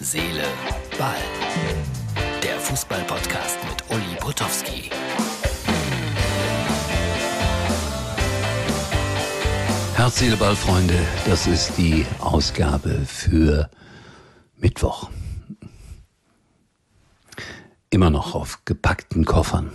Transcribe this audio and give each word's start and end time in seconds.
Seele, 0.00 0.44
Ball. 0.96 1.16
Der 2.40 2.56
Fußball-Podcast 2.60 3.58
mit 3.68 3.82
Uli 3.90 4.16
Potowski. 4.20 4.90
Herz, 9.96 10.18
Seele, 10.20 10.36
Ball, 10.36 10.54
Freunde, 10.54 10.94
das 11.26 11.48
ist 11.48 11.72
die 11.76 12.06
Ausgabe 12.20 12.90
für 13.06 13.68
Mittwoch. 14.56 15.10
Immer 17.90 18.10
noch 18.10 18.36
auf 18.36 18.64
gepackten 18.66 19.24
Koffern. 19.24 19.72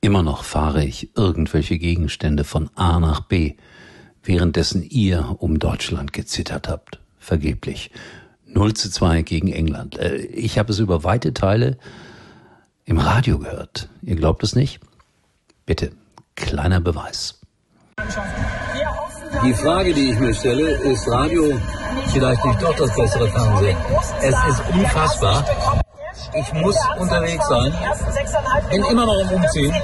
Immer 0.00 0.22
noch 0.22 0.44
fahre 0.44 0.84
ich 0.84 1.16
irgendwelche 1.16 1.78
Gegenstände 1.78 2.44
von 2.44 2.70
A 2.76 3.00
nach 3.00 3.22
B, 3.22 3.56
währenddessen 4.22 4.84
ihr 4.84 5.34
um 5.40 5.58
Deutschland 5.58 6.12
gezittert 6.12 6.68
habt. 6.68 7.00
Vergeblich. 7.18 7.90
0 8.54 8.74
zu 8.74 8.90
2 8.90 9.22
gegen 9.22 9.52
England. 9.52 9.98
Äh, 9.98 10.16
ich 10.16 10.58
habe 10.58 10.72
es 10.72 10.78
über 10.78 11.04
weite 11.04 11.34
Teile 11.34 11.78
im 12.84 12.98
Radio 12.98 13.38
gehört. 13.38 13.88
Ihr 14.02 14.16
glaubt 14.16 14.42
es 14.42 14.54
nicht? 14.54 14.80
Bitte, 15.66 15.92
kleiner 16.34 16.80
Beweis. 16.80 17.40
Die 19.44 19.54
Frage, 19.54 19.94
die 19.94 20.10
ich 20.10 20.18
mir 20.18 20.34
stelle, 20.34 20.70
ist 20.82 21.08
Radio 21.08 21.58
vielleicht 22.12 22.44
nicht 22.44 22.62
doch 22.62 22.76
das 22.76 22.94
bessere 22.94 23.28
Fernsehen? 23.28 23.76
Es 24.20 24.36
ist 24.48 24.62
unfassbar. 24.74 25.44
Ich 26.34 26.52
muss 26.54 26.76
unterwegs 26.98 27.46
sein, 27.48 27.74
bin 28.70 28.84
immer 28.84 29.06
noch 29.06 29.20
im 29.22 29.28
Umziehen 29.36 29.74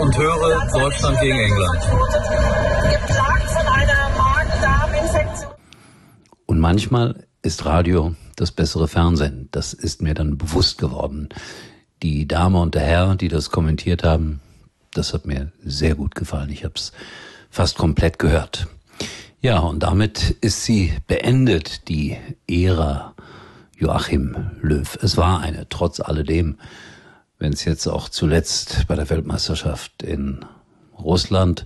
und 0.00 0.16
höre 0.16 0.66
Deutschland 0.72 1.20
gegen 1.20 1.38
England. 1.38 1.80
Und 6.46 6.60
manchmal 6.60 7.25
ist 7.46 7.64
Radio 7.64 8.16
das 8.34 8.50
bessere 8.50 8.88
Fernsehen. 8.88 9.48
Das 9.52 9.72
ist 9.72 10.02
mir 10.02 10.14
dann 10.14 10.36
bewusst 10.36 10.78
geworden. 10.78 11.28
Die 12.02 12.26
Dame 12.26 12.60
und 12.60 12.74
der 12.74 12.82
Herr, 12.82 13.14
die 13.14 13.28
das 13.28 13.50
kommentiert 13.50 14.02
haben, 14.02 14.40
das 14.92 15.14
hat 15.14 15.26
mir 15.26 15.52
sehr 15.64 15.94
gut 15.94 16.16
gefallen. 16.16 16.50
Ich 16.50 16.64
habe 16.64 16.74
es 16.74 16.90
fast 17.48 17.78
komplett 17.78 18.18
gehört. 18.18 18.66
Ja, 19.40 19.60
und 19.60 19.84
damit 19.84 20.30
ist 20.40 20.64
sie 20.64 20.92
beendet, 21.06 21.88
die 21.88 22.16
Ära 22.48 23.14
Joachim 23.78 24.50
Löw. 24.60 24.98
Es 25.00 25.16
war 25.16 25.38
eine, 25.38 25.68
trotz 25.68 26.00
alledem, 26.00 26.58
wenn 27.38 27.52
es 27.52 27.64
jetzt 27.64 27.86
auch 27.86 28.08
zuletzt 28.08 28.88
bei 28.88 28.96
der 28.96 29.08
Weltmeisterschaft 29.08 30.02
in 30.02 30.44
Russland 30.98 31.64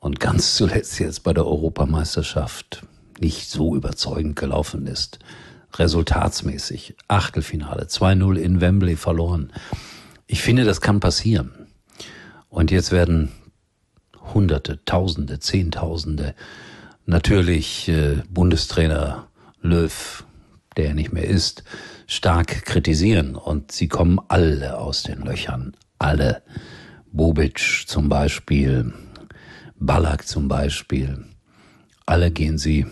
und 0.00 0.18
ganz 0.18 0.56
zuletzt 0.56 0.98
jetzt 0.98 1.22
bei 1.22 1.32
der 1.32 1.46
Europameisterschaft 1.46 2.84
nicht 3.20 3.48
so 3.50 3.74
überzeugend 3.74 4.36
gelaufen 4.36 4.86
ist. 4.86 5.18
Resultatsmäßig. 5.74 6.96
Achtelfinale, 7.08 7.84
2-0 7.84 8.36
in 8.36 8.60
Wembley 8.60 8.96
verloren. 8.96 9.52
Ich 10.26 10.42
finde, 10.42 10.64
das 10.64 10.80
kann 10.80 11.00
passieren. 11.00 11.52
Und 12.48 12.70
jetzt 12.70 12.92
werden 12.92 13.32
Hunderte, 14.32 14.84
Tausende, 14.84 15.38
Zehntausende 15.38 16.34
natürlich 17.06 17.88
äh, 17.88 18.22
Bundestrainer 18.30 19.28
Löw, 19.60 20.24
der 20.76 20.94
nicht 20.94 21.12
mehr 21.12 21.26
ist, 21.26 21.64
stark 22.06 22.64
kritisieren. 22.64 23.34
Und 23.34 23.72
sie 23.72 23.88
kommen 23.88 24.20
alle 24.28 24.78
aus 24.78 25.02
den 25.02 25.22
Löchern. 25.22 25.76
Alle. 25.98 26.42
Bobic 27.12 27.84
zum 27.86 28.08
Beispiel, 28.08 28.92
Ballack 29.78 30.26
zum 30.26 30.48
Beispiel. 30.48 31.24
Alle 32.06 32.30
gehen 32.32 32.58
sie 32.58 32.86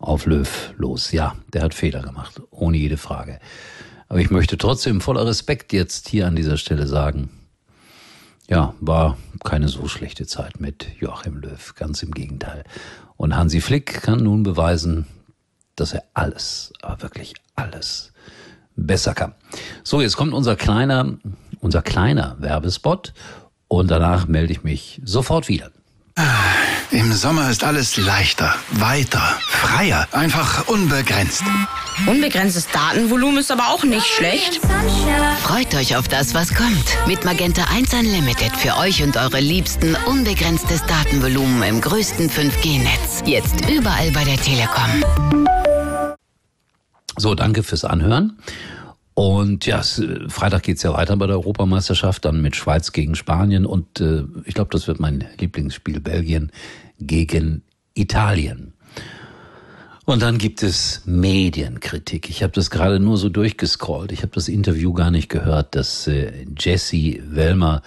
auf 0.00 0.26
Löw 0.26 0.74
los. 0.76 1.12
Ja, 1.12 1.36
der 1.52 1.62
hat 1.62 1.74
Fehler 1.74 2.02
gemacht, 2.02 2.40
ohne 2.50 2.78
jede 2.78 2.96
Frage. 2.96 3.38
Aber 4.08 4.18
ich 4.18 4.30
möchte 4.30 4.58
trotzdem 4.58 5.00
voller 5.00 5.24
Respekt 5.24 5.72
jetzt 5.72 6.08
hier 6.08 6.26
an 6.26 6.34
dieser 6.34 6.56
Stelle 6.56 6.88
sagen, 6.88 7.30
ja, 8.48 8.74
war 8.80 9.16
keine 9.44 9.68
so 9.68 9.86
schlechte 9.86 10.26
Zeit 10.26 10.58
mit 10.58 10.88
Joachim 10.98 11.36
Löw, 11.36 11.74
ganz 11.76 12.02
im 12.02 12.10
Gegenteil. 12.10 12.64
Und 13.16 13.36
Hansi 13.36 13.60
Flick 13.60 14.02
kann 14.02 14.24
nun 14.24 14.42
beweisen, 14.42 15.06
dass 15.76 15.92
er 15.92 16.02
alles, 16.14 16.72
aber 16.82 17.02
wirklich 17.02 17.34
alles 17.54 18.12
besser 18.74 19.14
kann. 19.14 19.34
So, 19.84 20.00
jetzt 20.00 20.16
kommt 20.16 20.32
unser 20.32 20.56
kleiner, 20.56 21.18
unser 21.60 21.82
kleiner 21.82 22.36
Werbespot 22.40 23.12
und 23.68 23.90
danach 23.90 24.26
melde 24.26 24.52
ich 24.52 24.64
mich 24.64 25.00
sofort 25.04 25.48
wieder. 25.48 25.70
Im 26.92 27.12
Sommer 27.12 27.48
ist 27.50 27.62
alles 27.62 27.96
leichter, 27.96 28.52
weiter, 28.72 29.38
freier, 29.46 30.08
einfach 30.10 30.66
unbegrenzt. 30.66 31.44
Unbegrenztes 32.04 32.66
Datenvolumen 32.66 33.38
ist 33.38 33.52
aber 33.52 33.68
auch 33.68 33.84
nicht 33.84 34.06
schlecht. 34.06 34.60
Freut 35.44 35.72
euch 35.76 35.96
auf 35.96 36.08
das, 36.08 36.34
was 36.34 36.52
kommt. 36.52 36.84
Mit 37.06 37.24
Magenta 37.24 37.62
1 37.72 37.94
Unlimited 37.94 38.56
für 38.56 38.76
euch 38.76 39.04
und 39.04 39.16
eure 39.16 39.38
Liebsten 39.38 39.96
unbegrenztes 40.06 40.84
Datenvolumen 40.86 41.62
im 41.62 41.80
größten 41.80 42.28
5G-Netz. 42.28 43.22
Jetzt 43.24 43.70
überall 43.70 44.10
bei 44.10 44.24
der 44.24 44.38
Telekom. 44.38 45.04
So, 47.16 47.36
danke 47.36 47.62
fürs 47.62 47.84
Anhören. 47.84 48.36
Und 49.20 49.66
ja, 49.66 49.80
es, 49.80 50.02
Freitag 50.28 50.62
geht's 50.62 50.82
ja 50.82 50.94
weiter 50.94 51.14
bei 51.14 51.26
der 51.26 51.36
Europameisterschaft, 51.36 52.24
dann 52.24 52.40
mit 52.40 52.56
Schweiz 52.56 52.90
gegen 52.92 53.14
Spanien 53.14 53.66
und 53.66 54.00
äh, 54.00 54.24
ich 54.46 54.54
glaube, 54.54 54.70
das 54.72 54.88
wird 54.88 54.98
mein 54.98 55.26
Lieblingsspiel 55.38 56.00
Belgien 56.00 56.50
gegen 56.98 57.60
Italien. 57.92 58.72
Und 60.06 60.22
dann 60.22 60.38
gibt 60.38 60.62
es 60.62 61.02
Medienkritik. 61.04 62.30
Ich 62.30 62.42
habe 62.42 62.54
das 62.54 62.70
gerade 62.70 62.98
nur 62.98 63.18
so 63.18 63.28
durchgescrollt. 63.28 64.10
Ich 64.10 64.22
habe 64.22 64.32
das 64.34 64.48
Interview 64.48 64.94
gar 64.94 65.10
nicht 65.10 65.28
gehört, 65.28 65.74
das 65.74 66.06
äh, 66.06 66.46
Jesse 66.58 67.18
Wellmer 67.22 67.82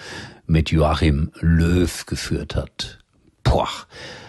mit 0.46 0.70
Joachim 0.70 1.32
Löw 1.42 2.06
geführt 2.06 2.56
hat. 2.56 3.00
Boah, 3.42 3.70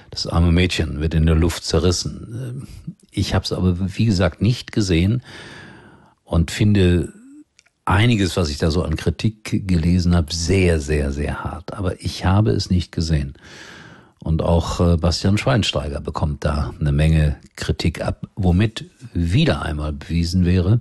das 0.09 0.27
arme 0.27 0.53
Mädchen 0.53 1.03
wird 1.03 1.13
in 1.13 1.27
der 1.27 1.35
Luft 1.37 1.65
zerrissen. 1.65 2.65
Äh, 2.65 2.97
ich 3.11 3.35
habe 3.35 3.45
es 3.45 3.53
aber, 3.53 3.77
wie 3.95 4.07
gesagt, 4.07 4.41
nicht 4.41 4.73
gesehen 4.73 5.23
und 6.25 6.51
finde 6.51 7.13
einiges, 7.85 8.37
was 8.37 8.51
ich 8.51 8.59
da 8.59 8.71
so 8.71 8.83
an 8.83 8.97
Kritik 8.97 9.67
gelesen 9.69 10.15
habe, 10.17 10.33
sehr, 10.33 10.81
sehr, 10.81 11.13
sehr 11.13 11.45
hart. 11.45 11.75
Aber 11.75 12.01
ich 12.01 12.25
habe 12.25 12.51
es 12.51 12.71
nicht 12.71 12.93
gesehen. 12.93 13.35
Und 14.23 14.41
auch 14.41 14.81
äh, 14.81 14.97
Bastian 14.97 15.37
Schweinsteiger 15.37 16.01
bekommt 16.01 16.45
da 16.47 16.73
eine 16.81 16.93
Menge 16.93 17.37
Kritik 17.57 18.03
ab, 18.03 18.27
womit 18.37 18.87
wieder 19.13 19.63
einmal 19.63 19.93
bewiesen 19.93 20.47
wäre, 20.47 20.81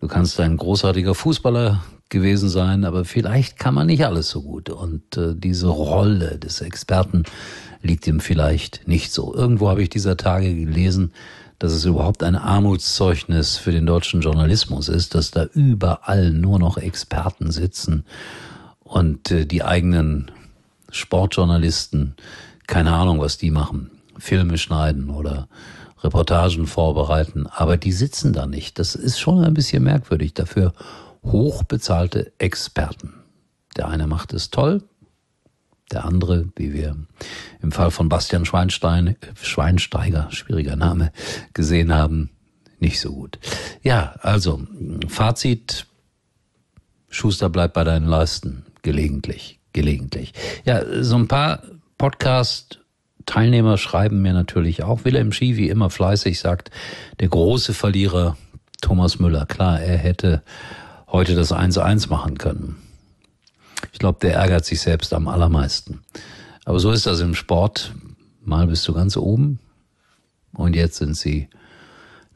du 0.00 0.08
kannst 0.08 0.38
ein 0.40 0.56
großartiger 0.56 1.14
Fußballer 1.14 1.84
gewesen 2.08 2.48
sein, 2.48 2.84
aber 2.84 3.04
vielleicht 3.04 3.58
kann 3.58 3.74
man 3.74 3.86
nicht 3.86 4.04
alles 4.04 4.28
so 4.28 4.42
gut. 4.42 4.70
Und 4.70 5.16
äh, 5.16 5.34
diese 5.36 5.68
Rolle 5.68 6.38
des 6.38 6.60
Experten 6.60 7.24
liegt 7.82 8.06
ihm 8.06 8.20
vielleicht 8.20 8.86
nicht 8.88 9.12
so. 9.12 9.34
Irgendwo 9.34 9.68
habe 9.68 9.82
ich 9.82 9.88
dieser 9.88 10.16
Tage 10.16 10.52
gelesen, 10.54 11.12
dass 11.58 11.72
es 11.72 11.84
überhaupt 11.84 12.22
ein 12.22 12.36
Armutszeugnis 12.36 13.56
für 13.56 13.72
den 13.72 13.86
deutschen 13.86 14.20
Journalismus 14.20 14.88
ist, 14.88 15.14
dass 15.14 15.30
da 15.30 15.44
überall 15.44 16.30
nur 16.30 16.58
noch 16.58 16.76
Experten 16.76 17.50
sitzen 17.50 18.04
und 18.80 19.30
äh, 19.30 19.46
die 19.46 19.62
eigenen 19.62 20.30
Sportjournalisten, 20.90 22.14
keine 22.66 22.92
Ahnung, 22.92 23.20
was 23.20 23.38
die 23.38 23.50
machen, 23.50 23.90
Filme 24.18 24.58
schneiden 24.58 25.10
oder 25.10 25.48
Reportagen 26.02 26.66
vorbereiten, 26.66 27.46
aber 27.46 27.76
die 27.76 27.92
sitzen 27.92 28.32
da 28.32 28.46
nicht. 28.46 28.78
Das 28.78 28.94
ist 28.94 29.18
schon 29.18 29.42
ein 29.42 29.54
bisschen 29.54 29.82
merkwürdig. 29.82 30.34
Dafür 30.34 30.72
hochbezahlte 31.24 32.32
Experten. 32.38 33.14
Der 33.76 33.88
eine 33.88 34.06
macht 34.06 34.32
es 34.32 34.50
toll, 34.50 34.82
der 35.92 36.04
andere, 36.04 36.48
wie 36.56 36.72
wir 36.72 36.96
im 37.62 37.72
Fall 37.72 37.90
von 37.90 38.08
Bastian 38.08 38.44
Schweinstein, 38.44 39.16
Schweinsteiger, 39.40 40.28
schwieriger 40.30 40.76
Name, 40.76 41.12
gesehen 41.54 41.94
haben, 41.94 42.30
nicht 42.78 43.00
so 43.00 43.12
gut. 43.12 43.38
Ja, 43.82 44.16
also 44.22 44.62
Fazit, 45.08 45.86
Schuster 47.08 47.48
bleibt 47.48 47.74
bei 47.74 47.84
deinen 47.84 48.06
Leisten, 48.06 48.66
gelegentlich, 48.82 49.60
gelegentlich. 49.72 50.32
Ja, 50.64 50.82
so 51.02 51.16
ein 51.16 51.28
paar 51.28 51.62
Podcast-Teilnehmer 51.98 53.78
schreiben 53.78 54.20
mir 54.22 54.32
natürlich 54.32 54.82
auch. 54.82 55.04
Wilhelm 55.04 55.32
Schie, 55.32 55.56
wie 55.56 55.68
immer 55.68 55.88
fleißig, 55.88 56.38
sagt, 56.38 56.70
der 57.20 57.28
große 57.28 57.74
Verlierer 57.74 58.36
Thomas 58.82 59.18
Müller. 59.18 59.46
Klar, 59.46 59.80
er 59.80 59.96
hätte 59.96 60.42
heute 61.08 61.34
das 61.34 61.52
1-1 61.52 62.10
machen 62.10 62.36
können. 62.36 62.76
Ich 63.92 63.98
glaube, 63.98 64.18
der 64.20 64.34
ärgert 64.34 64.64
sich 64.64 64.80
selbst 64.80 65.12
am 65.12 65.28
allermeisten. 65.28 66.02
Aber 66.64 66.80
so 66.80 66.90
ist 66.90 67.06
das 67.06 67.20
im 67.20 67.34
Sport. 67.34 67.94
Mal 68.42 68.66
bist 68.66 68.86
du 68.86 68.92
ganz 68.92 69.16
oben 69.16 69.58
und 70.52 70.76
jetzt 70.76 70.96
sind 70.96 71.16
sie, 71.16 71.48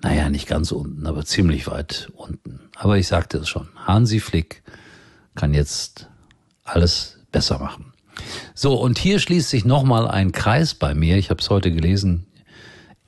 naja, 0.03 0.29
nicht 0.29 0.49
ganz 0.49 0.73
unten, 0.73 1.07
aber 1.07 1.25
ziemlich 1.25 1.67
weit 1.69 2.11
unten. 2.17 2.61
Aber 2.77 2.99
ich 2.99 3.07
sagte 3.07 3.39
es 3.39 3.49
schon, 3.49 3.69
Hansi 3.77 4.21
Flick 4.21 4.63
kann 5.35 5.55
jetzt 5.55 6.09
alles 6.65 7.19
besser 7.31 7.59
machen. 7.59 7.93
So, 8.55 8.75
und 8.75 8.99
hier 8.99 9.19
schließt 9.19 9.49
sich 9.49 9.65
nochmal 9.65 10.09
ein 10.09 10.33
Kreis 10.33 10.75
bei 10.75 10.95
mir. 10.95 11.17
Ich 11.17 11.31
habe 11.31 11.41
es 11.41 11.51
heute 11.51 11.73
gelesen. 11.73 12.27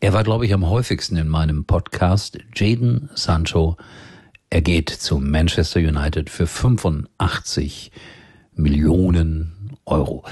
Er 0.01 0.13
war, 0.13 0.25
glaube 0.25 0.47
ich, 0.47 0.55
am 0.55 0.69
häufigsten 0.69 1.17
in 1.17 1.29
meinem 1.29 1.65
Podcast. 1.65 2.39
Jaden 2.55 3.11
Sancho. 3.15 3.77
Er 4.51 4.63
geht 4.63 4.91
zu 4.91 5.19
Manchester 5.19 5.81
United 5.81 6.31
für 6.31 6.47
85 6.47 7.93
Millionen 8.55 9.77
Euro. 9.85 10.25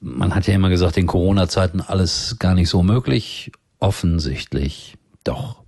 Man 0.00 0.34
hat 0.34 0.46
ja 0.46 0.54
immer 0.54 0.68
gesagt, 0.68 0.96
in 0.96 1.06
Corona-Zeiten 1.06 1.80
alles 1.80 2.36
gar 2.38 2.54
nicht 2.54 2.68
so 2.68 2.82
möglich. 2.82 3.52
Offensichtlich 3.78 4.96
doch. 5.24 5.62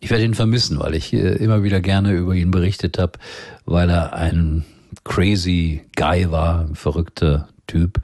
Ich 0.00 0.10
werde 0.10 0.24
ihn 0.24 0.34
vermissen, 0.34 0.78
weil 0.78 0.94
ich 0.94 1.12
äh, 1.12 1.36
immer 1.36 1.62
wieder 1.62 1.80
gerne 1.80 2.12
über 2.12 2.34
ihn 2.34 2.50
berichtet 2.50 2.98
habe, 2.98 3.18
weil 3.64 3.90
er 3.90 4.12
ein 4.12 4.64
crazy 5.04 5.84
Guy 5.96 6.30
war, 6.30 6.60
ein 6.60 6.74
verrückter 6.76 7.48
Typ. 7.66 8.00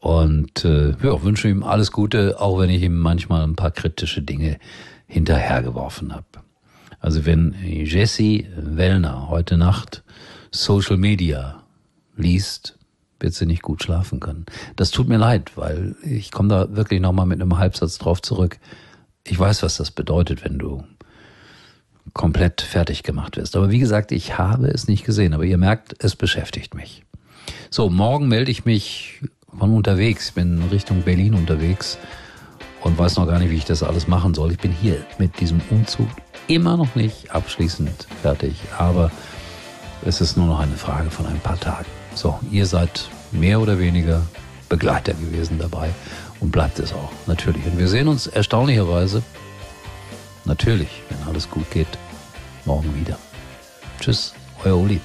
Und 0.00 0.64
äh, 0.64 0.90
ja, 1.02 1.22
wünsche 1.22 1.48
ihm 1.48 1.62
alles 1.62 1.92
Gute, 1.92 2.40
auch 2.40 2.58
wenn 2.58 2.70
ich 2.70 2.82
ihm 2.82 2.98
manchmal 2.98 3.42
ein 3.42 3.56
paar 3.56 3.70
kritische 3.70 4.22
Dinge 4.22 4.58
hinterhergeworfen 5.06 6.12
habe. 6.12 6.26
Also 6.98 7.26
wenn 7.26 7.54
Jesse 7.62 8.44
Wellner 8.56 9.28
heute 9.28 9.56
Nacht 9.56 10.02
Social 10.50 10.96
Media 10.96 11.61
liest, 12.22 12.78
wird 13.20 13.34
sie 13.34 13.46
nicht 13.46 13.62
gut 13.62 13.82
schlafen 13.82 14.20
können. 14.20 14.46
Das 14.76 14.90
tut 14.90 15.08
mir 15.08 15.18
leid, 15.18 15.52
weil 15.56 15.94
ich 16.02 16.30
komme 16.30 16.48
da 16.48 16.76
wirklich 16.76 17.00
nochmal 17.00 17.26
mit 17.26 17.40
einem 17.40 17.58
Halbsatz 17.58 17.98
drauf 17.98 18.20
zurück. 18.22 18.58
Ich 19.24 19.38
weiß, 19.38 19.62
was 19.62 19.76
das 19.76 19.90
bedeutet, 19.90 20.44
wenn 20.44 20.58
du 20.58 20.82
komplett 22.12 22.60
fertig 22.60 23.02
gemacht 23.02 23.36
wirst. 23.36 23.56
Aber 23.56 23.70
wie 23.70 23.78
gesagt, 23.78 24.12
ich 24.12 24.38
habe 24.38 24.68
es 24.68 24.88
nicht 24.88 25.04
gesehen, 25.04 25.34
aber 25.34 25.44
ihr 25.44 25.58
merkt, 25.58 25.94
es 26.02 26.16
beschäftigt 26.16 26.74
mich. 26.74 27.04
So, 27.70 27.88
morgen 27.88 28.28
melde 28.28 28.50
ich 28.50 28.64
mich 28.64 29.22
von 29.56 29.72
unterwegs. 29.72 30.28
Ich 30.28 30.34
bin 30.34 30.62
Richtung 30.70 31.02
Berlin 31.02 31.34
unterwegs 31.34 31.98
und 32.82 32.98
weiß 32.98 33.16
noch 33.16 33.26
gar 33.26 33.38
nicht, 33.38 33.50
wie 33.50 33.56
ich 33.56 33.64
das 33.64 33.82
alles 33.82 34.08
machen 34.08 34.34
soll. 34.34 34.52
Ich 34.52 34.58
bin 34.58 34.72
hier 34.72 35.04
mit 35.18 35.40
diesem 35.40 35.60
Umzug 35.70 36.08
immer 36.48 36.76
noch 36.76 36.94
nicht 36.96 37.30
abschließend 37.30 38.08
fertig, 38.20 38.56
aber 38.76 39.10
es 40.04 40.20
ist 40.20 40.36
nur 40.36 40.46
noch 40.46 40.58
eine 40.58 40.76
Frage 40.76 41.10
von 41.10 41.26
ein 41.26 41.38
paar 41.38 41.58
Tagen. 41.58 42.01
So, 42.14 42.38
ihr 42.50 42.66
seid 42.66 43.08
mehr 43.30 43.60
oder 43.60 43.78
weniger 43.78 44.22
Begleiter 44.68 45.14
gewesen 45.14 45.58
dabei 45.58 45.90
und 46.40 46.50
bleibt 46.50 46.78
es 46.78 46.92
auch, 46.92 47.10
natürlich. 47.26 47.64
Und 47.66 47.78
wir 47.78 47.88
sehen 47.88 48.08
uns 48.08 48.26
erstaunlicherweise, 48.26 49.22
natürlich, 50.44 50.88
wenn 51.08 51.28
alles 51.28 51.48
gut 51.50 51.70
geht, 51.70 51.88
morgen 52.64 52.94
wieder. 52.94 53.18
Tschüss, 54.00 54.34
euer 54.64 54.76
Uli. 54.76 55.00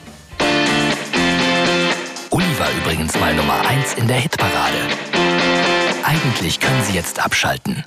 Uli 2.29 2.59
war 2.59 2.69
übrigens 2.81 3.17
mal 3.19 3.33
Nummer 3.35 3.59
1 3.67 3.95
in 3.95 4.07
der 4.07 4.17
Hitparade. 4.17 4.77
Eigentlich 6.03 6.59
können 6.59 6.83
Sie 6.83 6.93
jetzt 6.93 7.23
abschalten. 7.23 7.83